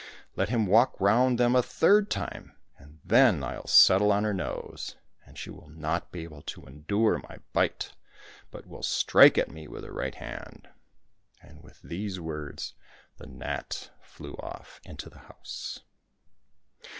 Let 0.35 0.49
him 0.49 0.65
walk 0.65 0.99
round 0.99 1.37
them 1.37 1.55
a 1.55 1.61
third 1.61 2.09
time, 2.09 2.57
and 2.79 2.99
then 3.05 3.43
I'll 3.43 3.67
settle 3.67 4.11
on 4.11 4.23
her 4.23 4.33
nose, 4.33 4.95
and 5.27 5.37
she 5.37 5.51
will 5.51 5.69
not 5.69 6.11
be 6.11 6.23
able 6.23 6.41
to 6.41 6.65
endure 6.65 7.19
my 7.19 7.37
bite, 7.53 7.93
but 8.49 8.65
will 8.65 8.81
strike 8.81 9.37
at 9.37 9.51
me 9.51 9.67
with 9.67 9.83
her 9.83 9.93
right 9.93 10.15
hand." 10.15 10.67
And 11.39 11.61
with 11.61 11.79
these 11.83 12.19
words 12.19 12.73
the 13.17 13.27
gnat 13.27 13.91
flew 14.01 14.33
off 14.41 14.81
into 14.83 15.07
the 15.07 15.19
house. 15.19 15.81